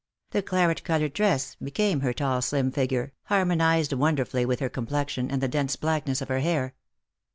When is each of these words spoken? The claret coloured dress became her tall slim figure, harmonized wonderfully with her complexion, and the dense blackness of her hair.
The 0.31 0.41
claret 0.41 0.83
coloured 0.83 1.13
dress 1.13 1.53
became 1.61 1.99
her 1.99 2.11
tall 2.11 2.41
slim 2.41 2.71
figure, 2.71 3.13
harmonized 3.25 3.93
wonderfully 3.93 4.47
with 4.47 4.59
her 4.59 4.67
complexion, 4.67 5.29
and 5.29 5.43
the 5.43 5.47
dense 5.47 5.75
blackness 5.75 6.23
of 6.23 6.27
her 6.29 6.39
hair. 6.39 6.73